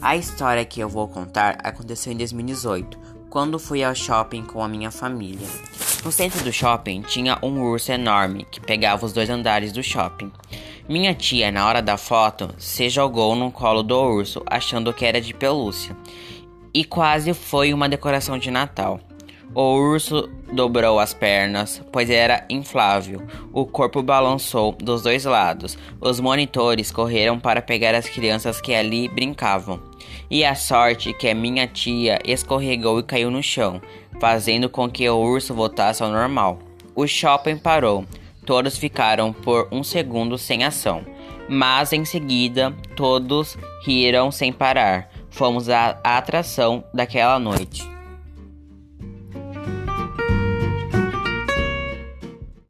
[0.00, 2.96] A história que eu vou contar aconteceu em 2018,
[3.28, 5.46] quando fui ao shopping com a minha família.
[6.04, 10.30] No centro do shopping tinha um urso enorme que pegava os dois andares do shopping.
[10.88, 15.20] Minha tia, na hora da foto, se jogou no colo do urso, achando que era
[15.20, 15.96] de pelúcia,
[16.72, 19.00] e quase foi uma decoração de Natal.
[19.60, 23.20] O urso dobrou as pernas, pois era inflável.
[23.52, 25.76] O corpo balançou dos dois lados.
[26.00, 29.82] Os monitores correram para pegar as crianças que ali brincavam.
[30.30, 33.82] E a sorte que a minha tia escorregou e caiu no chão,
[34.20, 36.60] fazendo com que o urso voltasse ao normal.
[36.94, 38.04] O shopping parou.
[38.46, 41.04] Todos ficaram por um segundo sem ação,
[41.48, 45.10] mas em seguida todos riram sem parar.
[45.30, 47.97] Fomos a atração daquela noite.